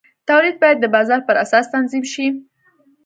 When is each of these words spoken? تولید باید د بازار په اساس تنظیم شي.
تولید 0.29 0.55
باید 0.61 0.77
د 0.81 0.85
بازار 0.95 1.19
په 1.27 1.33
اساس 1.43 1.65
تنظیم 1.73 2.03
شي. 2.13 2.27